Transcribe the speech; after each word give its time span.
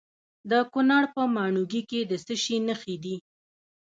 د 0.49 0.51
کونړ 0.73 1.03
په 1.15 1.21
ماڼوګي 1.35 1.81
کې 1.89 1.99
د 2.09 2.13
څه 2.25 2.33
شي 2.43 2.57
نښې 2.67 2.95
دي؟ 3.03 3.15